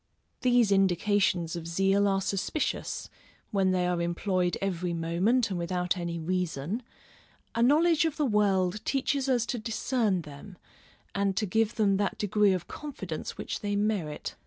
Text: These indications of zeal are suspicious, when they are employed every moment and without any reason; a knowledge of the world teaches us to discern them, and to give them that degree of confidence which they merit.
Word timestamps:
These 0.41 0.71
indications 0.71 1.55
of 1.55 1.67
zeal 1.67 2.07
are 2.07 2.21
suspicious, 2.21 3.07
when 3.51 3.69
they 3.69 3.85
are 3.85 4.01
employed 4.01 4.57
every 4.59 4.93
moment 4.93 5.51
and 5.51 5.59
without 5.59 5.95
any 5.95 6.17
reason; 6.19 6.81
a 7.53 7.61
knowledge 7.61 8.05
of 8.05 8.17
the 8.17 8.25
world 8.25 8.83
teaches 8.83 9.29
us 9.29 9.45
to 9.45 9.59
discern 9.59 10.23
them, 10.23 10.57
and 11.13 11.37
to 11.37 11.45
give 11.45 11.75
them 11.75 11.97
that 11.97 12.17
degree 12.17 12.53
of 12.53 12.67
confidence 12.67 13.37
which 13.37 13.59
they 13.59 13.75
merit. 13.75 14.33